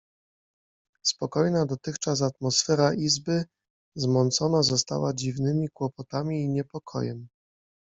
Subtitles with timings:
[1.05, 3.45] Spokojna dotychczas atmosfera izby
[3.95, 7.27] zmącona została dziwnymi kłopotami i niepokojem.